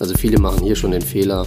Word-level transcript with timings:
Also 0.00 0.14
viele 0.16 0.38
machen 0.38 0.62
hier 0.62 0.76
schon 0.76 0.92
den 0.92 1.02
Fehler 1.02 1.46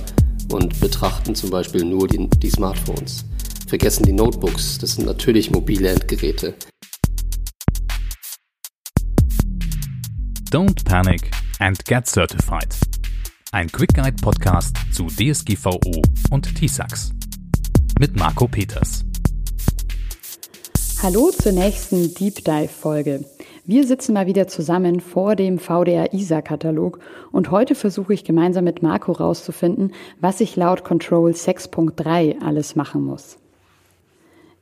und 0.51 0.77
betrachten 0.81 1.35
zum 1.35 1.49
Beispiel 1.49 1.85
nur 1.85 2.07
die, 2.07 2.29
die 2.29 2.49
Smartphones. 2.49 3.23
Vergessen 3.67 4.03
die 4.03 4.11
Notebooks, 4.11 4.77
das 4.77 4.95
sind 4.95 5.05
natürlich 5.05 5.51
mobile 5.51 5.87
Endgeräte. 5.87 6.53
Don't 10.51 10.83
panic 10.83 11.31
and 11.59 11.83
get 11.85 12.05
certified. 12.07 12.75
Ein 13.53 13.71
Quick 13.71 13.93
Guide 13.93 14.17
Podcast 14.21 14.75
zu 14.91 15.07
DSGVO 15.07 15.79
und 16.31 16.53
TISAX. 16.53 17.11
Mit 17.99 18.17
Marco 18.17 18.49
Peters. 18.49 19.05
Hallo 21.01 21.31
zur 21.31 21.53
nächsten 21.53 22.13
Deep 22.15 22.43
Dive 22.43 22.67
Folge. 22.67 23.23
Wir 23.63 23.85
sitzen 23.85 24.13
mal 24.13 24.25
wieder 24.25 24.47
zusammen 24.47 24.99
vor 25.01 25.35
dem 25.35 25.59
VDR 25.59 26.13
ISA-Katalog 26.13 26.97
und 27.31 27.51
heute 27.51 27.75
versuche 27.75 28.11
ich 28.11 28.23
gemeinsam 28.23 28.63
mit 28.63 28.81
Marco 28.81 29.11
rauszufinden, 29.11 29.93
was 30.19 30.41
ich 30.41 30.55
laut 30.55 30.83
Control 30.83 31.29
6.3 31.29 32.41
alles 32.41 32.75
machen 32.75 33.05
muss. 33.05 33.37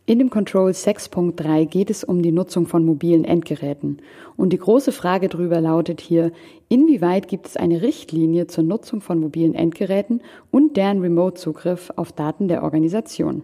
In 0.06 0.20
dem 0.20 0.30
Control 0.30 0.72
6.3 0.72 1.66
geht 1.66 1.90
es 1.90 2.04
um 2.04 2.22
die 2.22 2.34
Nutzung 2.34 2.66
von 2.66 2.84
mobilen 2.84 3.24
Endgeräten. 3.24 4.02
Und 4.36 4.52
die 4.52 4.58
große 4.58 4.92
Frage 4.92 5.30
darüber 5.30 5.62
lautet 5.62 6.02
hier, 6.02 6.34
inwieweit 6.68 7.30
gibt 7.30 7.48
es 7.48 7.56
eine 7.56 7.82
Richtlinie 7.82 8.48
zur 8.48 8.66
Nutzung 8.66 9.00
von 9.00 9.22
mobilen 9.22 9.56
Endgeräten 9.56 10.22
und 10.52 10.76
deren 10.76 11.00
Remote-Zugriff 11.00 11.94
auf 11.96 12.12
Daten 12.12 12.50
der 12.50 12.64
Organisation? 12.64 13.44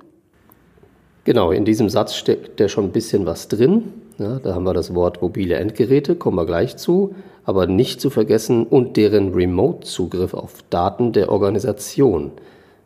Genau, 1.24 1.52
in 1.52 1.64
diesem 1.64 1.88
Satz 1.88 2.16
steckt 2.16 2.60
ja 2.60 2.68
schon 2.68 2.86
ein 2.86 2.92
bisschen 2.92 3.26
was 3.26 3.48
drin. 3.48 3.94
Ja, 4.18 4.40
da 4.40 4.56
haben 4.56 4.64
wir 4.64 4.74
das 4.74 4.96
Wort 4.96 5.22
mobile 5.22 5.56
Endgeräte, 5.56 6.16
kommen 6.16 6.38
wir 6.38 6.46
gleich 6.46 6.78
zu, 6.78 7.16
aber 7.44 7.68
nicht 7.68 8.00
zu 8.00 8.10
vergessen 8.10 8.66
und 8.66 8.96
deren 8.96 9.34
Remote-Zugriff 9.34 10.34
auf 10.34 10.64
Daten 10.70 11.12
der 11.12 11.30
Organisation. 11.30 12.32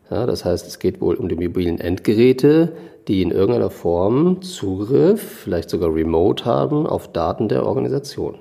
Ja, 0.09 0.26
das 0.26 0.44
heißt, 0.44 0.67
es 0.67 0.80
geht 0.80 1.02
wohl 1.02 1.16
um 1.16 1.30
die 1.30 1.36
mobilen 1.36 1.80
Endgeräte, 1.80 2.73
die 3.08 3.22
in 3.22 3.30
irgendeiner 3.30 3.70
Form 3.70 4.42
Zugriff, 4.42 5.22
vielleicht 5.44 5.70
sogar 5.70 5.94
Remote 5.94 6.45
haben 6.45 6.88
auf 6.88 7.12
Daten 7.12 7.48
der 7.48 7.66
Organisation. 7.66 8.36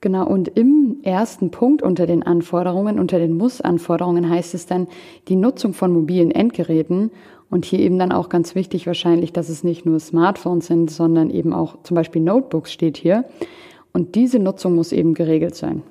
Genau, 0.00 0.26
und 0.26 0.48
im 0.48 0.98
ersten 1.02 1.50
Punkt 1.50 1.82
unter 1.82 2.06
den 2.06 2.22
Anforderungen, 2.22 3.00
unter 3.00 3.18
den 3.18 3.36
Muss-Anforderungen 3.36 4.28
heißt 4.28 4.54
es 4.54 4.66
dann 4.66 4.86
die 5.26 5.36
Nutzung 5.36 5.72
von 5.72 5.92
mobilen 5.92 6.30
Endgeräten 6.30 7.10
und 7.50 7.64
hier 7.64 7.78
eben 7.80 7.98
dann 7.98 8.12
auch 8.12 8.28
ganz 8.28 8.54
wichtig 8.54 8.86
wahrscheinlich, 8.86 9.32
dass 9.32 9.48
es 9.48 9.64
nicht 9.64 9.86
nur 9.86 10.00
Smartphones 10.00 10.66
sind, 10.66 10.90
sondern 10.90 11.30
eben 11.30 11.52
auch 11.52 11.82
zum 11.82 11.94
Beispiel 11.94 12.22
Notebooks 12.22 12.72
steht 12.72 12.96
hier. 12.96 13.24
Und 13.92 14.14
diese 14.14 14.38
Nutzung 14.38 14.74
muss 14.74 14.92
eben 14.92 15.14
geregelt 15.14 15.54
sein. 15.54 15.82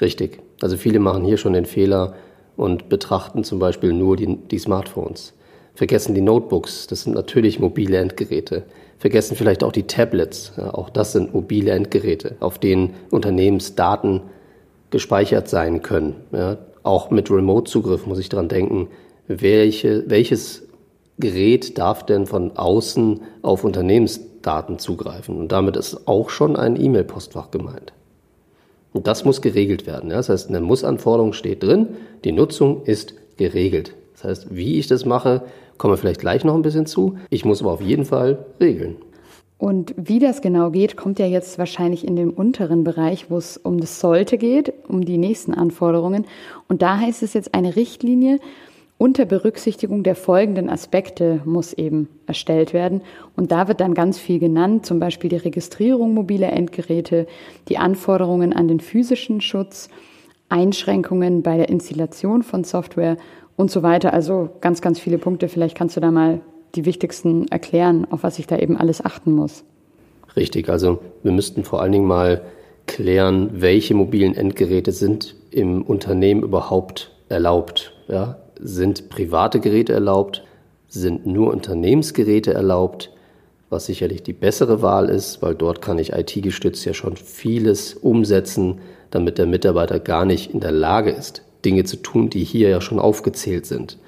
Richtig. 0.00 0.38
Also 0.60 0.76
viele 0.76 1.00
machen 1.00 1.24
hier 1.24 1.36
schon 1.36 1.52
den 1.52 1.66
Fehler 1.66 2.14
und 2.56 2.88
betrachten 2.88 3.42
zum 3.42 3.58
Beispiel 3.58 3.92
nur 3.92 4.16
die, 4.16 4.36
die 4.36 4.58
Smartphones. 4.58 5.34
Vergessen 5.74 6.14
die 6.14 6.20
Notebooks, 6.20 6.86
das 6.86 7.02
sind 7.02 7.14
natürlich 7.14 7.58
mobile 7.58 7.98
Endgeräte. 7.98 8.62
Vergessen 8.98 9.36
vielleicht 9.36 9.64
auch 9.64 9.72
die 9.72 9.82
Tablets, 9.82 10.52
ja, 10.56 10.72
auch 10.72 10.88
das 10.88 11.12
sind 11.12 11.34
mobile 11.34 11.72
Endgeräte, 11.72 12.36
auf 12.38 12.58
denen 12.58 12.94
Unternehmensdaten 13.10 14.22
gespeichert 14.90 15.48
sein 15.48 15.82
können. 15.82 16.14
Ja. 16.30 16.58
Auch 16.84 17.10
mit 17.10 17.30
Remote-Zugriff 17.30 18.06
muss 18.06 18.20
ich 18.20 18.28
daran 18.28 18.48
denken, 18.48 18.88
welche, 19.28 20.04
welches 20.08 20.62
Gerät 21.18 21.78
darf 21.78 22.04
denn 22.04 22.26
von 22.26 22.56
außen 22.56 23.20
auf 23.42 23.64
Unternehmensdaten 23.64 24.78
zugreifen. 24.78 25.36
Und 25.36 25.52
damit 25.52 25.76
ist 25.76 26.08
auch 26.08 26.30
schon 26.30 26.56
ein 26.56 26.80
E-Mail-Postfach 26.80 27.50
gemeint. 27.50 27.92
Und 28.92 29.06
das 29.06 29.24
muss 29.24 29.42
geregelt 29.42 29.86
werden. 29.86 30.10
Ja? 30.10 30.16
Das 30.16 30.28
heißt, 30.28 30.46
in 30.48 30.52
der 30.52 30.62
Muss-Anforderung 30.62 31.32
steht 31.32 31.62
drin, 31.62 31.88
die 32.24 32.32
Nutzung 32.32 32.82
ist 32.84 33.14
geregelt. 33.36 33.94
Das 34.14 34.24
heißt, 34.24 34.54
wie 34.54 34.78
ich 34.78 34.86
das 34.86 35.04
mache, 35.04 35.42
kommen 35.78 35.92
wir 35.92 35.98
vielleicht 35.98 36.20
gleich 36.20 36.44
noch 36.44 36.54
ein 36.54 36.62
bisschen 36.62 36.86
zu. 36.86 37.18
Ich 37.30 37.44
muss 37.44 37.60
aber 37.60 37.72
auf 37.72 37.80
jeden 37.80 38.04
Fall 38.04 38.46
regeln. 38.60 38.96
Und 39.58 39.94
wie 39.96 40.18
das 40.18 40.42
genau 40.42 40.70
geht, 40.70 40.96
kommt 40.96 41.18
ja 41.18 41.26
jetzt 41.26 41.58
wahrscheinlich 41.58 42.06
in 42.06 42.16
dem 42.16 42.30
unteren 42.30 42.84
Bereich, 42.84 43.30
wo 43.30 43.36
es 43.38 43.56
um 43.56 43.80
das 43.80 44.00
Sollte 44.00 44.36
geht, 44.36 44.72
um 44.88 45.04
die 45.04 45.16
nächsten 45.16 45.54
Anforderungen. 45.54 46.26
Und 46.68 46.82
da 46.82 46.98
heißt 46.98 47.22
es 47.22 47.34
jetzt 47.34 47.54
eine 47.54 47.76
Richtlinie, 47.76 48.40
unter 48.96 49.24
Berücksichtigung 49.24 50.02
der 50.02 50.14
folgenden 50.14 50.70
Aspekte 50.70 51.40
muss 51.44 51.72
eben 51.72 52.08
erstellt 52.26 52.72
werden. 52.72 53.02
Und 53.36 53.50
da 53.50 53.68
wird 53.68 53.80
dann 53.80 53.94
ganz 53.94 54.18
viel 54.18 54.38
genannt, 54.38 54.86
zum 54.86 55.00
Beispiel 55.00 55.30
die 55.30 55.36
Registrierung 55.36 56.14
mobiler 56.14 56.52
Endgeräte, 56.52 57.26
die 57.68 57.78
Anforderungen 57.78 58.52
an 58.52 58.68
den 58.68 58.80
physischen 58.80 59.40
Schutz, 59.40 59.88
Einschränkungen 60.48 61.42
bei 61.42 61.56
der 61.56 61.68
Installation 61.68 62.42
von 62.42 62.62
Software 62.64 63.16
und 63.56 63.70
so 63.70 63.82
weiter. 63.82 64.12
Also 64.12 64.50
ganz, 64.60 64.80
ganz 64.80 65.00
viele 65.00 65.18
Punkte. 65.18 65.48
Vielleicht 65.48 65.76
kannst 65.76 65.96
du 65.96 66.00
da 66.00 66.10
mal 66.10 66.40
die 66.74 66.84
wichtigsten 66.84 67.48
erklären, 67.48 68.06
auf 68.10 68.22
was 68.22 68.38
ich 68.38 68.46
da 68.46 68.58
eben 68.58 68.76
alles 68.76 69.04
achten 69.04 69.32
muss. 69.32 69.64
Richtig, 70.36 70.68
also 70.68 71.00
wir 71.22 71.32
müssten 71.32 71.64
vor 71.64 71.80
allen 71.80 71.92
Dingen 71.92 72.06
mal 72.06 72.42
klären, 72.86 73.50
welche 73.54 73.94
mobilen 73.94 74.34
Endgeräte 74.34 74.92
sind 74.92 75.36
im 75.50 75.82
Unternehmen 75.82 76.42
überhaupt 76.42 77.12
erlaubt. 77.28 77.92
Ja? 78.08 78.38
Sind 78.60 79.08
private 79.08 79.60
Geräte 79.60 79.92
erlaubt, 79.92 80.44
sind 80.88 81.26
nur 81.26 81.52
Unternehmensgeräte 81.52 82.54
erlaubt, 82.54 83.10
was 83.70 83.86
sicherlich 83.86 84.22
die 84.22 84.32
bessere 84.32 84.82
Wahl 84.82 85.08
ist, 85.08 85.42
weil 85.42 85.54
dort 85.54 85.82
kann 85.82 85.98
ich 85.98 86.12
IT-gestützt 86.12 86.84
ja 86.84 86.94
schon 86.94 87.16
vieles 87.16 87.94
umsetzen, 87.94 88.80
damit 89.10 89.38
der 89.38 89.46
Mitarbeiter 89.46 89.98
gar 89.98 90.24
nicht 90.24 90.52
in 90.52 90.60
der 90.60 90.72
Lage 90.72 91.10
ist, 91.10 91.42
Dinge 91.64 91.84
zu 91.84 91.96
tun, 91.96 92.30
die 92.30 92.44
hier 92.44 92.68
ja 92.68 92.80
schon 92.80 92.98
aufgezählt 92.98 93.66
sind. 93.66 93.98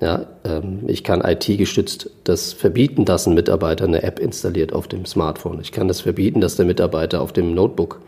Ja, 0.00 0.26
ähm, 0.44 0.80
ich 0.88 1.04
kann 1.04 1.22
IT-gestützt 1.22 2.10
das 2.24 2.52
verbieten, 2.52 3.04
dass 3.04 3.26
ein 3.26 3.34
Mitarbeiter 3.34 3.84
eine 3.84 4.02
App 4.02 4.18
installiert 4.18 4.72
auf 4.72 4.88
dem 4.88 5.06
Smartphone. 5.06 5.60
Ich 5.60 5.72
kann 5.72 5.88
das 5.88 6.02
verbieten, 6.02 6.40
dass 6.40 6.56
der 6.56 6.66
Mitarbeiter 6.66 7.22
auf 7.22 7.32
dem 7.32 7.54
Notebook 7.54 8.00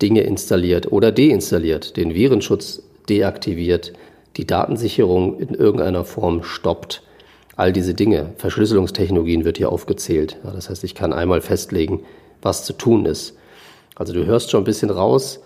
Dinge 0.00 0.22
installiert 0.22 0.90
oder 0.90 1.12
deinstalliert, 1.12 1.96
den 1.96 2.14
Virenschutz 2.14 2.82
deaktiviert, 3.08 3.92
die 4.38 4.46
Datensicherung 4.46 5.38
in 5.38 5.52
irgendeiner 5.52 6.04
Form 6.04 6.44
stoppt. 6.44 7.02
All 7.56 7.72
diese 7.72 7.92
Dinge, 7.92 8.30
Verschlüsselungstechnologien 8.36 9.44
wird 9.44 9.58
hier 9.58 9.70
aufgezählt. 9.70 10.38
Ja, 10.44 10.52
das 10.52 10.70
heißt, 10.70 10.84
ich 10.84 10.94
kann 10.94 11.12
einmal 11.12 11.40
festlegen, 11.40 12.04
was 12.40 12.64
zu 12.64 12.72
tun 12.72 13.04
ist. 13.04 13.36
Also 13.96 14.12
du 14.12 14.24
hörst 14.24 14.50
schon 14.50 14.62
ein 14.62 14.64
bisschen 14.64 14.90
raus. 14.90 15.40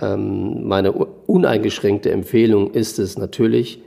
Ähm, 0.00 0.68
meine 0.68 0.92
uneingeschränkte 0.92 2.10
Empfehlung 2.10 2.72
ist 2.72 2.98
es 2.98 3.16
natürlich, 3.16 3.80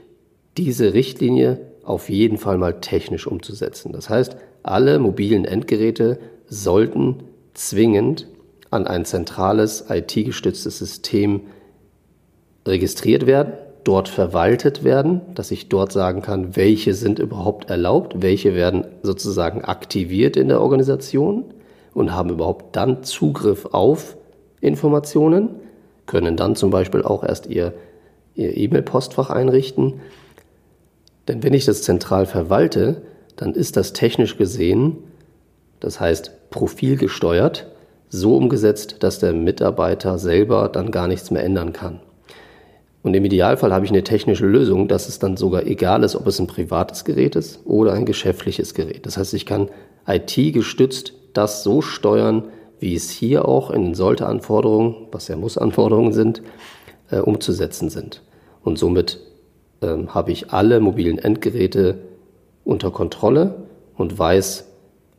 diese 0.56 0.94
Richtlinie 0.94 1.60
auf 1.84 2.10
jeden 2.10 2.36
Fall 2.36 2.58
mal 2.58 2.80
technisch 2.80 3.28
umzusetzen. 3.28 3.92
Das 3.92 4.10
heißt, 4.10 4.36
alle 4.64 4.98
mobilen 4.98 5.44
Endgeräte 5.44 6.18
sollten 6.48 7.22
zwingend 7.54 8.26
an 8.70 8.88
ein 8.88 9.04
zentrales 9.04 9.84
IT-gestütztes 9.88 10.78
System 10.78 11.42
registriert 12.66 13.26
werden 13.26 13.52
dort 13.84 14.08
verwaltet 14.08 14.84
werden, 14.84 15.20
dass 15.34 15.50
ich 15.50 15.68
dort 15.68 15.92
sagen 15.92 16.22
kann, 16.22 16.56
welche 16.56 16.94
sind 16.94 17.18
überhaupt 17.18 17.70
erlaubt, 17.70 18.22
welche 18.22 18.54
werden 18.54 18.86
sozusagen 19.02 19.64
aktiviert 19.64 20.36
in 20.36 20.48
der 20.48 20.60
Organisation 20.60 21.44
und 21.94 22.12
haben 22.12 22.30
überhaupt 22.30 22.76
dann 22.76 23.02
Zugriff 23.02 23.66
auf 23.72 24.16
Informationen, 24.60 25.50
können 26.06 26.36
dann 26.36 26.56
zum 26.56 26.70
Beispiel 26.70 27.02
auch 27.02 27.24
erst 27.24 27.46
ihr 27.46 27.72
ihr 28.34 28.56
E-Mail-Postfach 28.56 29.30
einrichten. 29.30 30.00
Denn 31.28 31.42
wenn 31.42 31.54
ich 31.54 31.64
das 31.64 31.82
zentral 31.82 32.26
verwalte, 32.26 33.02
dann 33.36 33.54
ist 33.54 33.76
das 33.76 33.92
technisch 33.92 34.36
gesehen, 34.36 34.98
das 35.78 36.00
heißt 36.00 36.50
profilgesteuert, 36.50 37.66
so 38.08 38.36
umgesetzt, 38.36 38.96
dass 39.00 39.20
der 39.20 39.32
Mitarbeiter 39.32 40.18
selber 40.18 40.68
dann 40.68 40.90
gar 40.90 41.06
nichts 41.06 41.30
mehr 41.30 41.44
ändern 41.44 41.72
kann. 41.72 42.00
Und 43.02 43.14
im 43.14 43.24
Idealfall 43.24 43.72
habe 43.72 43.84
ich 43.84 43.90
eine 43.90 44.04
technische 44.04 44.46
Lösung, 44.46 44.86
dass 44.86 45.08
es 45.08 45.18
dann 45.18 45.36
sogar 45.36 45.66
egal 45.66 46.02
ist, 46.02 46.16
ob 46.16 46.26
es 46.26 46.38
ein 46.38 46.46
privates 46.46 47.04
Gerät 47.04 47.34
ist 47.34 47.60
oder 47.64 47.92
ein 47.94 48.04
geschäftliches 48.04 48.74
Gerät. 48.74 49.06
Das 49.06 49.16
heißt, 49.16 49.32
ich 49.32 49.46
kann 49.46 49.68
IT-gestützt 50.06 51.14
das 51.32 51.62
so 51.62 51.80
steuern, 51.80 52.48
wie 52.78 52.94
es 52.94 53.10
hier 53.10 53.46
auch 53.46 53.70
in 53.70 53.84
den 53.84 53.94
Sollte-Anforderungen, 53.94 55.08
was 55.12 55.28
ja 55.28 55.36
Muss-Anforderungen 55.36 56.12
sind, 56.12 56.42
äh, 57.10 57.18
umzusetzen 57.18 57.88
sind. 57.88 58.22
Und 58.62 58.78
somit 58.78 59.20
ähm, 59.82 60.14
habe 60.14 60.32
ich 60.32 60.52
alle 60.52 60.80
mobilen 60.80 61.18
Endgeräte 61.18 61.98
unter 62.64 62.90
Kontrolle 62.90 63.54
und 63.96 64.18
weiß 64.18 64.66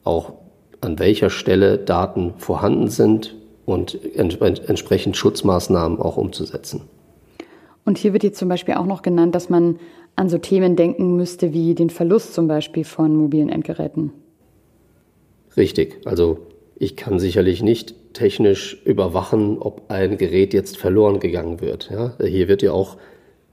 auch, 0.04 0.34
an 0.81 0.98
welcher 0.98 1.30
Stelle 1.30 1.77
Daten 1.77 2.34
vorhanden 2.38 2.88
sind 2.88 3.36
und 3.66 4.00
entsprechend 4.16 5.16
Schutzmaßnahmen 5.16 6.00
auch 6.00 6.18
umzusetzen. 6.18 6.81
Und 7.86 7.98
hier 7.98 8.13
wird 8.13 8.24
jetzt 8.24 8.38
zum 8.38 8.50
Beispiel 8.50 8.75
auch 8.75 8.86
noch 8.86 9.01
genannt, 9.01 9.36
dass 9.36 9.50
man 9.50 9.80
an 10.16 10.30
so 10.30 10.38
Themen 10.38 10.75
denken 10.75 11.16
müsste 11.16 11.54
wie 11.54 11.74
den 11.74 11.89
Verlust 11.89 12.33
zum 12.33 12.48
Beispiel 12.48 12.83
von 12.83 13.16
mobilen 13.16 13.50
Endgeräten. 13.50 14.12
Richtig. 15.57 15.98
Also 16.06 16.39
Ich 16.81 16.95
kann 16.95 17.19
sicherlich 17.19 17.62
nicht 17.62 17.94
technisch 18.13 18.81
überwachen, 18.86 19.60
ob 19.60 19.83
ein 19.89 20.18
Gerät 20.18 20.51
jetzt 20.51 20.78
verloren 20.78 21.19
gegangen 21.19 21.62
wird. 21.62 21.92
Ja? 21.92 22.16
Hier 22.19 22.48
wird 22.48 22.63
ja 22.63 22.72
auch 22.72 22.98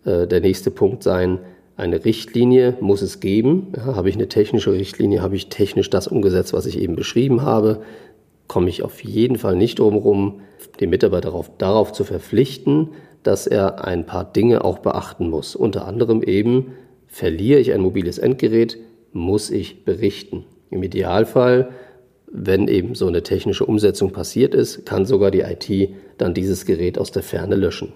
äh, 0.06 0.26
der 0.26 0.40
nächste 0.40 0.70
Punkt 0.70 1.02
sein, 1.02 1.38
eine 1.76 2.06
Richtlinie 2.06 2.78
muss 2.81 3.02
es 3.02 3.20
geben. 3.20 3.74
Ja, 3.76 3.94
habe 3.96 4.08
ich 4.08 4.14
eine 4.14 4.28
technische 4.28 4.72
Richtlinie, 4.72 5.20
habe 5.20 5.36
ich 5.36 5.50
technisch 5.50 5.90
das 5.90 6.08
umgesetzt, 6.08 6.54
was 6.54 6.64
ich 6.64 6.78
eben 6.81 6.96
beschrieben 6.96 7.42
habe, 7.42 7.82
komme 8.46 8.70
ich 8.70 8.82
auf 8.82 9.04
jeden 9.04 9.36
Fall 9.36 9.56
nicht 9.56 9.78
drum 9.78 9.92
herum, 9.92 10.40
den 10.81 10.88
Mitarbeiter 10.88 11.28
darauf, 11.28 11.50
darauf 11.58 11.92
zu 11.92 12.04
verpflichten, 12.04 12.88
dass 13.23 13.47
er 13.47 13.85
ein 13.85 14.06
paar 14.06 14.25
Dinge 14.25 14.65
auch 14.65 14.79
beachten 14.79 15.29
muss. 15.31 15.56
Unter 15.56 15.87
anderem 15.87 16.23
eben, 16.23 16.73
verliere 17.06 17.61
ich 17.61 17.73
ein 17.73 17.81
mobiles 17.81 18.19
Endgerät, 18.19 18.79
muss 19.12 19.50
ich 19.50 19.85
berichten. 19.85 20.44
Im 20.70 20.82
Idealfall, 20.82 21.70
wenn 22.31 22.69
eben 22.69 22.94
so 22.94 23.06
eine 23.06 23.23
technische 23.23 23.65
Umsetzung 23.65 24.12
passiert 24.12 24.55
ist, 24.55 24.85
kann 24.85 25.06
sogar 25.06 25.31
die 25.31 25.41
IT 25.41 25.91
dann 26.19 26.35
dieses 26.35 26.67
Gerät 26.67 26.99
aus 26.99 27.11
der 27.11 27.23
Ferne 27.23 27.56
löschen. 27.56 27.93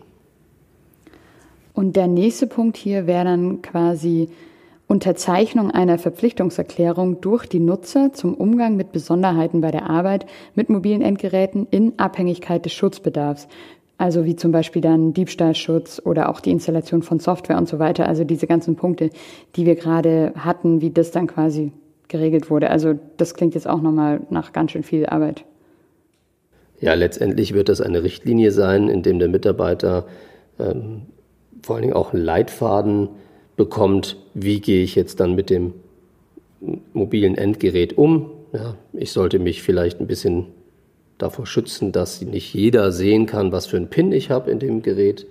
Und 1.74 1.96
der 1.96 2.06
nächste 2.06 2.46
Punkt 2.46 2.76
hier 2.76 3.06
wäre 3.06 3.24
dann 3.24 3.62
quasi 3.62 4.28
Unterzeichnung 4.86 5.70
einer 5.70 5.98
Verpflichtungserklärung 5.98 7.22
durch 7.22 7.46
die 7.46 7.60
Nutzer 7.60 8.12
zum 8.12 8.34
Umgang 8.34 8.76
mit 8.76 8.92
Besonderheiten 8.92 9.62
bei 9.62 9.70
der 9.70 9.88
Arbeit 9.88 10.26
mit 10.54 10.68
mobilen 10.68 11.00
Endgeräten 11.00 11.66
in 11.70 11.98
Abhängigkeit 11.98 12.64
des 12.66 12.74
Schutzbedarfs. 12.74 13.48
Also 14.02 14.24
wie 14.24 14.34
zum 14.34 14.50
Beispiel 14.50 14.82
dann 14.82 15.14
Diebstahlschutz 15.14 16.02
oder 16.04 16.28
auch 16.28 16.40
die 16.40 16.50
Installation 16.50 17.04
von 17.04 17.20
Software 17.20 17.56
und 17.56 17.68
so 17.68 17.78
weiter. 17.78 18.08
Also 18.08 18.24
diese 18.24 18.48
ganzen 18.48 18.74
Punkte, 18.74 19.10
die 19.54 19.64
wir 19.64 19.76
gerade 19.76 20.32
hatten, 20.36 20.80
wie 20.80 20.90
das 20.90 21.12
dann 21.12 21.28
quasi 21.28 21.70
geregelt 22.08 22.50
wurde. 22.50 22.68
Also 22.70 22.98
das 23.16 23.34
klingt 23.34 23.54
jetzt 23.54 23.68
auch 23.68 23.80
nochmal 23.80 24.22
nach 24.28 24.52
ganz 24.52 24.72
schön 24.72 24.82
viel 24.82 25.06
Arbeit. 25.06 25.44
Ja, 26.80 26.94
letztendlich 26.94 27.54
wird 27.54 27.68
das 27.68 27.80
eine 27.80 28.02
Richtlinie 28.02 28.50
sein, 28.50 28.88
in 28.88 29.04
dem 29.04 29.20
der 29.20 29.28
Mitarbeiter 29.28 30.04
ähm, 30.58 31.02
vor 31.62 31.76
allen 31.76 31.82
Dingen 31.82 31.94
auch 31.94 32.12
einen 32.12 32.24
Leitfaden 32.24 33.08
bekommt, 33.54 34.16
wie 34.34 34.60
gehe 34.60 34.82
ich 34.82 34.96
jetzt 34.96 35.20
dann 35.20 35.36
mit 35.36 35.48
dem 35.48 35.74
mobilen 36.92 37.36
Endgerät 37.36 37.96
um. 37.96 38.32
Ja, 38.52 38.74
ich 38.94 39.12
sollte 39.12 39.38
mich 39.38 39.62
vielleicht 39.62 40.00
ein 40.00 40.08
bisschen 40.08 40.46
davor 41.22 41.46
schützen, 41.46 41.92
dass 41.92 42.20
nicht 42.20 42.52
jeder 42.54 42.92
sehen 42.92 43.26
kann, 43.26 43.52
was 43.52 43.66
für 43.66 43.76
ein 43.76 43.88
PIN 43.88 44.12
ich 44.12 44.30
habe 44.30 44.50
in 44.50 44.58
dem 44.58 44.82
Gerät. 44.82 45.26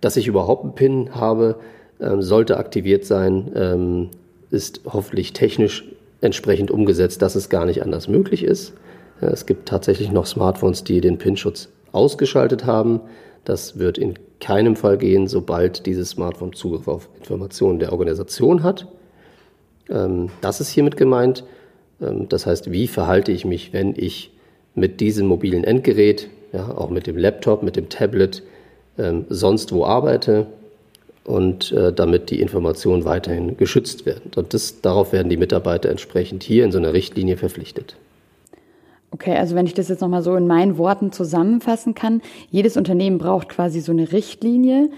Dass 0.00 0.16
ich 0.16 0.26
überhaupt 0.26 0.64
einen 0.64 0.74
PIN 0.74 1.14
habe, 1.14 1.56
ähm, 2.00 2.22
sollte 2.22 2.56
aktiviert 2.56 3.04
sein, 3.04 3.52
ähm, 3.54 4.10
ist 4.50 4.80
hoffentlich 4.86 5.32
technisch 5.32 5.84
entsprechend 6.20 6.70
umgesetzt, 6.70 7.22
dass 7.22 7.34
es 7.34 7.48
gar 7.48 7.66
nicht 7.66 7.82
anders 7.82 8.08
möglich 8.08 8.42
ist. 8.42 8.74
Ja, 9.20 9.28
es 9.28 9.46
gibt 9.46 9.68
tatsächlich 9.68 10.10
noch 10.10 10.26
Smartphones, 10.26 10.84
die 10.84 11.00
den 11.00 11.18
PIN-Schutz 11.18 11.68
ausgeschaltet 11.92 12.64
haben. 12.64 13.00
Das 13.44 13.78
wird 13.78 13.98
in 13.98 14.14
keinem 14.40 14.76
Fall 14.76 14.98
gehen, 14.98 15.28
sobald 15.28 15.86
dieses 15.86 16.10
Smartphone 16.10 16.52
Zugriff 16.52 16.88
auf 16.88 17.08
Informationen 17.18 17.78
der 17.78 17.92
Organisation 17.92 18.62
hat. 18.62 18.88
Ähm, 19.88 20.30
das 20.40 20.60
ist 20.60 20.70
hiermit 20.70 20.96
gemeint. 20.96 21.44
Ähm, 22.00 22.28
das 22.28 22.46
heißt, 22.46 22.72
wie 22.72 22.88
verhalte 22.88 23.30
ich 23.32 23.44
mich, 23.44 23.72
wenn 23.72 23.94
ich 23.96 24.32
mit 24.74 25.00
diesem 25.00 25.26
mobilen 25.26 25.64
Endgerät, 25.64 26.28
ja, 26.52 26.76
auch 26.76 26.90
mit 26.90 27.06
dem 27.06 27.16
Laptop, 27.16 27.62
mit 27.62 27.76
dem 27.76 27.88
Tablet, 27.88 28.42
ähm, 28.98 29.24
sonst 29.28 29.72
wo 29.72 29.84
arbeite 29.84 30.46
und 31.24 31.72
äh, 31.72 31.92
damit 31.92 32.30
die 32.30 32.40
Informationen 32.40 33.04
weiterhin 33.04 33.56
geschützt 33.56 34.06
werden. 34.06 34.30
Und 34.34 34.54
das, 34.54 34.80
darauf 34.80 35.12
werden 35.12 35.28
die 35.28 35.36
Mitarbeiter 35.36 35.88
entsprechend 35.88 36.42
hier 36.42 36.64
in 36.64 36.72
so 36.72 36.78
einer 36.78 36.92
Richtlinie 36.92 37.36
verpflichtet. 37.36 37.96
Okay, 39.10 39.36
also 39.36 39.54
wenn 39.54 39.66
ich 39.66 39.74
das 39.74 39.88
jetzt 39.88 40.00
nochmal 40.00 40.22
so 40.22 40.34
in 40.36 40.46
meinen 40.46 40.78
Worten 40.78 41.12
zusammenfassen 41.12 41.94
kann, 41.94 42.22
jedes 42.50 42.76
Unternehmen 42.76 43.18
braucht 43.18 43.50
quasi 43.50 43.80
so 43.80 43.92
eine 43.92 44.10
Richtlinie, 44.10 44.88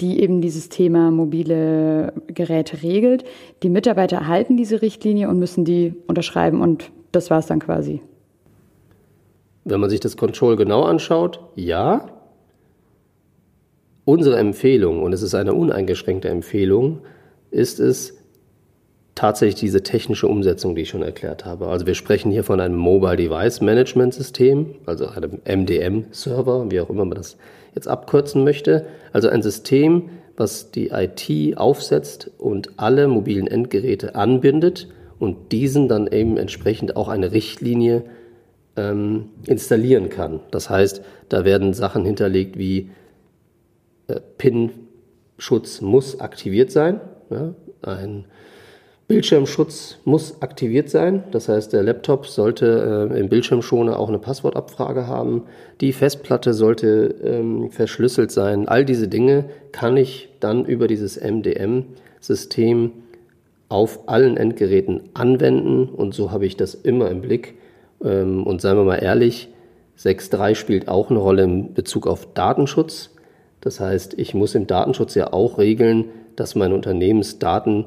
die 0.00 0.20
eben 0.20 0.40
dieses 0.40 0.68
Thema 0.68 1.10
mobile 1.10 2.12
Geräte 2.28 2.82
regelt. 2.82 3.24
Die 3.62 3.68
Mitarbeiter 3.68 4.16
erhalten 4.16 4.56
diese 4.56 4.82
Richtlinie 4.82 5.28
und 5.28 5.38
müssen 5.38 5.64
die 5.64 5.94
unterschreiben 6.06 6.60
und 6.60 6.90
das 7.12 7.30
war 7.30 7.40
es 7.40 7.46
dann 7.46 7.58
quasi. 7.58 8.02
Wenn 9.66 9.80
man 9.80 9.90
sich 9.90 10.00
das 10.00 10.16
Control 10.16 10.56
genau 10.56 10.82
anschaut, 10.82 11.40
ja. 11.56 12.06
Unsere 14.04 14.36
Empfehlung, 14.38 15.02
und 15.02 15.12
es 15.12 15.22
ist 15.22 15.34
eine 15.34 15.54
uneingeschränkte 15.54 16.28
Empfehlung, 16.28 17.00
ist 17.50 17.80
es, 17.80 18.14
tatsächlich 19.16 19.56
diese 19.56 19.82
technische 19.82 20.28
Umsetzung, 20.28 20.76
die 20.76 20.82
ich 20.82 20.90
schon 20.90 21.02
erklärt 21.02 21.44
habe. 21.44 21.66
Also 21.66 21.86
wir 21.86 21.94
sprechen 21.94 22.30
hier 22.30 22.44
von 22.44 22.60
einem 22.60 22.76
Mobile 22.76 23.16
Device 23.16 23.60
Management 23.60 24.14
System, 24.14 24.76
also 24.84 25.08
einem 25.08 25.40
MDM-Server, 25.44 26.70
wie 26.70 26.80
auch 26.80 26.90
immer 26.90 27.04
man 27.06 27.16
das 27.16 27.36
jetzt 27.74 27.88
abkürzen 27.88 28.44
möchte. 28.44 28.86
Also 29.12 29.28
ein 29.28 29.42
System, 29.42 30.10
was 30.36 30.70
die 30.70 30.90
IT 30.90 31.56
aufsetzt 31.56 32.30
und 32.38 32.70
alle 32.76 33.08
mobilen 33.08 33.46
Endgeräte 33.46 34.14
anbindet 34.14 34.88
und 35.18 35.50
diesen 35.50 35.88
dann 35.88 36.06
eben 36.06 36.36
entsprechend 36.36 36.94
auch 36.94 37.08
eine 37.08 37.32
Richtlinie 37.32 38.04
ähm, 38.76 39.30
installieren 39.46 40.08
kann. 40.08 40.40
Das 40.50 40.70
heißt, 40.70 41.02
da 41.28 41.44
werden 41.44 41.72
Sachen 41.74 42.04
hinterlegt 42.04 42.58
wie 42.58 42.90
äh, 44.08 44.20
PIN-Schutz 44.38 45.80
muss 45.80 46.20
aktiviert 46.20 46.70
sein. 46.70 47.00
Ja, 47.30 47.54
ein 47.82 48.26
Bildschirmschutz 49.08 49.98
muss 50.04 50.42
aktiviert 50.42 50.90
sein. 50.90 51.22
Das 51.30 51.48
heißt, 51.48 51.72
der 51.72 51.84
Laptop 51.84 52.26
sollte 52.26 53.08
äh, 53.12 53.20
im 53.20 53.28
Bildschirmschoner 53.28 53.98
auch 53.98 54.08
eine 54.08 54.18
Passwortabfrage 54.18 55.06
haben. 55.06 55.44
Die 55.80 55.92
Festplatte 55.92 56.54
sollte 56.54 57.14
ähm, 57.22 57.70
verschlüsselt 57.70 58.32
sein. 58.32 58.66
All 58.66 58.84
diese 58.84 59.06
Dinge 59.06 59.44
kann 59.70 59.96
ich 59.96 60.28
dann 60.40 60.64
über 60.64 60.88
dieses 60.88 61.20
MDM-System 61.20 62.92
auf 63.68 64.08
allen 64.08 64.36
Endgeräten 64.36 65.02
anwenden. 65.14 65.88
Und 65.88 66.12
so 66.12 66.32
habe 66.32 66.46
ich 66.46 66.56
das 66.56 66.74
immer 66.74 67.08
im 67.08 67.20
Blick. 67.20 67.54
Ähm, 68.04 68.46
und 68.46 68.60
seien 68.60 68.76
wir 68.76 68.84
mal 68.84 69.02
ehrlich, 69.02 69.48
6.3 69.98 70.54
spielt 70.54 70.88
auch 70.88 71.10
eine 71.10 71.18
Rolle 71.18 71.44
in 71.44 71.74
Bezug 71.74 72.06
auf 72.06 72.32
Datenschutz. 72.34 73.10
Das 73.60 73.80
heißt, 73.80 74.14
ich 74.18 74.34
muss 74.34 74.54
im 74.54 74.66
Datenschutz 74.66 75.14
ja 75.14 75.32
auch 75.32 75.58
regeln, 75.58 76.06
dass 76.36 76.54
meine 76.54 76.74
Unternehmensdaten 76.74 77.86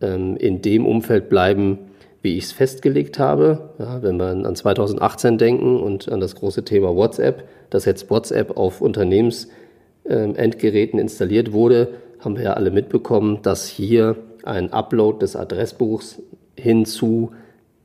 ähm, 0.00 0.36
in 0.36 0.62
dem 0.62 0.86
Umfeld 0.86 1.28
bleiben, 1.28 1.78
wie 2.22 2.36
ich 2.36 2.44
es 2.44 2.52
festgelegt 2.52 3.18
habe. 3.18 3.70
Ja, 3.78 4.02
wenn 4.02 4.18
wir 4.18 4.26
an 4.26 4.54
2018 4.54 5.38
denken 5.38 5.80
und 5.80 6.08
an 6.10 6.20
das 6.20 6.36
große 6.36 6.64
Thema 6.64 6.94
WhatsApp, 6.94 7.48
dass 7.70 7.84
jetzt 7.84 8.08
WhatsApp 8.10 8.56
auf 8.56 8.80
Unternehmensendgeräten 8.80 10.98
ähm, 10.98 11.02
installiert 11.02 11.52
wurde, 11.52 11.88
haben 12.20 12.36
wir 12.36 12.44
ja 12.44 12.52
alle 12.54 12.70
mitbekommen, 12.70 13.40
dass 13.42 13.66
hier 13.66 14.16
ein 14.44 14.72
Upload 14.72 15.18
des 15.18 15.34
Adressbuchs 15.36 16.22
hin 16.56 16.84
zu 16.84 17.32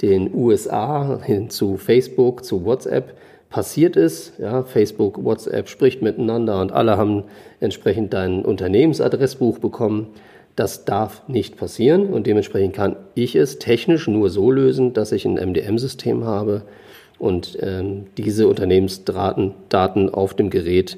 den 0.04 0.36
USA, 0.36 1.22
hin 1.24 1.50
zu 1.50 1.78
Facebook, 1.78 2.44
zu 2.44 2.66
WhatsApp 2.66 3.16
passiert 3.50 3.96
ist. 3.96 4.34
Ja, 4.38 4.64
Facebook, 4.64 5.24
WhatsApp 5.24 5.70
spricht 5.70 6.02
miteinander 6.02 6.60
und 6.60 6.74
alle 6.74 6.98
haben 6.98 7.24
entsprechend 7.62 8.14
dein 8.14 8.44
Unternehmensadressbuch 8.44 9.60
bekommen. 9.60 10.08
Das 10.58 10.84
darf 10.86 11.28
nicht 11.30 11.56
passieren 11.56 12.08
und 12.08 12.28
dementsprechend 12.28 12.76
kann 12.76 12.98
ich 13.16 13.36
es 13.36 13.60
technisch 13.60 14.08
nur 14.08 14.30
so 14.30 14.52
lösen, 14.52 14.94
dass 14.94 15.14
ich 15.14 15.26
ein 15.26 15.36
MDM-System 15.36 16.26
habe 16.26 16.64
und 17.18 17.58
ähm, 17.62 18.08
diese 18.18 18.48
Unternehmensdaten 18.48 19.54
Daten 19.70 20.10
auf 20.10 20.34
dem 20.34 20.50
Gerät 20.50 20.98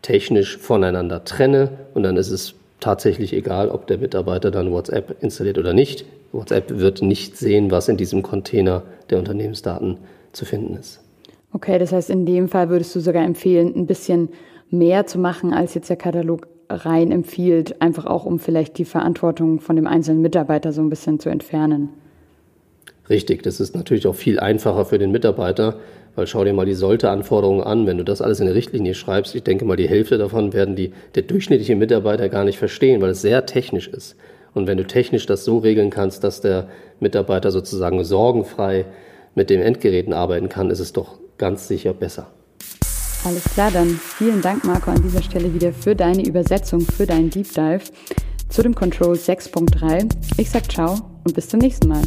technisch 0.00 0.58
voneinander 0.58 1.24
trenne 1.24 1.70
und 1.94 2.04
dann 2.04 2.16
ist 2.16 2.30
es 2.30 2.54
tatsächlich 2.82 3.32
egal, 3.32 3.70
ob 3.70 3.86
der 3.86 3.98
Mitarbeiter 3.98 4.50
dann 4.50 4.70
WhatsApp 4.70 5.22
installiert 5.22 5.58
oder 5.58 5.72
nicht. 5.72 6.04
WhatsApp 6.32 6.78
wird 6.78 7.02
nicht 7.02 7.36
sehen, 7.36 7.70
was 7.70 7.88
in 7.88 7.96
diesem 7.96 8.22
Container 8.22 8.82
der 9.10 9.18
Unternehmensdaten 9.18 9.98
zu 10.32 10.44
finden 10.44 10.76
ist. 10.76 11.00
Okay, 11.52 11.78
das 11.78 11.92
heißt, 11.92 12.10
in 12.10 12.26
dem 12.26 12.48
Fall 12.48 12.68
würdest 12.70 12.94
du 12.94 13.00
sogar 13.00 13.24
empfehlen, 13.24 13.74
ein 13.76 13.86
bisschen 13.86 14.30
mehr 14.70 15.06
zu 15.06 15.18
machen, 15.18 15.52
als 15.52 15.74
jetzt 15.74 15.90
der 15.90 15.96
Katalog 15.96 16.48
rein 16.68 17.12
empfiehlt, 17.12 17.80
einfach 17.82 18.06
auch 18.06 18.24
um 18.24 18.38
vielleicht 18.38 18.78
die 18.78 18.86
Verantwortung 18.86 19.60
von 19.60 19.76
dem 19.76 19.86
einzelnen 19.86 20.22
Mitarbeiter 20.22 20.72
so 20.72 20.80
ein 20.80 20.88
bisschen 20.88 21.20
zu 21.20 21.28
entfernen. 21.28 21.90
Richtig, 23.10 23.42
das 23.42 23.60
ist 23.60 23.74
natürlich 23.74 24.06
auch 24.06 24.14
viel 24.14 24.40
einfacher 24.40 24.86
für 24.86 24.98
den 24.98 25.10
Mitarbeiter, 25.10 25.76
weil 26.14 26.26
schau 26.26 26.44
dir 26.44 26.52
mal 26.52 26.66
die 26.66 26.74
Sollte-Anforderungen 26.74 27.62
an. 27.62 27.86
Wenn 27.86 27.98
du 27.98 28.04
das 28.04 28.20
alles 28.20 28.40
in 28.40 28.46
eine 28.46 28.54
Richtlinie 28.54 28.94
schreibst, 28.94 29.34
ich 29.34 29.42
denke 29.42 29.64
mal, 29.64 29.76
die 29.76 29.88
Hälfte 29.88 30.18
davon 30.18 30.52
werden 30.52 30.76
die, 30.76 30.92
der 31.14 31.22
durchschnittliche 31.22 31.76
Mitarbeiter 31.76 32.28
gar 32.28 32.44
nicht 32.44 32.58
verstehen, 32.58 33.00
weil 33.00 33.10
es 33.10 33.22
sehr 33.22 33.46
technisch 33.46 33.88
ist. 33.88 34.16
Und 34.54 34.66
wenn 34.66 34.78
du 34.78 34.86
technisch 34.86 35.26
das 35.26 35.44
so 35.44 35.58
regeln 35.58 35.90
kannst, 35.90 36.24
dass 36.24 36.40
der 36.40 36.68
Mitarbeiter 37.00 37.50
sozusagen 37.50 38.04
sorgenfrei 38.04 38.84
mit 39.34 39.50
den 39.50 39.62
Endgeräten 39.62 40.12
arbeiten 40.12 40.48
kann, 40.48 40.70
ist 40.70 40.80
es 40.80 40.92
doch 40.92 41.18
ganz 41.38 41.68
sicher 41.68 41.94
besser. 41.94 42.28
Alles 43.24 43.44
klar, 43.44 43.70
dann 43.70 43.88
vielen 43.88 44.42
Dank, 44.42 44.64
Marco, 44.64 44.90
an 44.90 45.02
dieser 45.02 45.22
Stelle 45.22 45.54
wieder 45.54 45.72
für 45.72 45.94
deine 45.94 46.26
Übersetzung, 46.26 46.80
für 46.80 47.06
deinen 47.06 47.30
Deep 47.30 47.52
Dive 47.54 47.84
zu 48.48 48.62
dem 48.62 48.74
Control 48.74 49.14
6.3. 49.14 50.08
Ich 50.36 50.50
sag 50.50 50.70
ciao 50.70 50.96
und 51.24 51.34
bis 51.34 51.48
zum 51.48 51.60
nächsten 51.60 51.88
Mal. 51.88 52.02